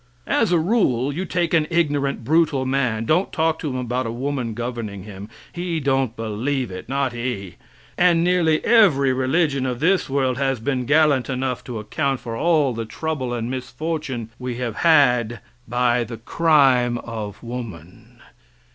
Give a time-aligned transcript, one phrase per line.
[0.25, 4.11] As a rule, you take an ignorant, brutal man don't talk to him about a
[4.11, 7.57] woman governing him, he don't believe it not he;
[7.99, 12.73] and nearly every religion of this world has been gallant enough to account for all
[12.73, 18.21] the trouble and misfortune we have had by the crime of woman.